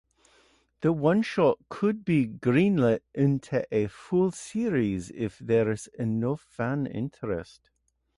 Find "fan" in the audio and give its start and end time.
6.41-6.87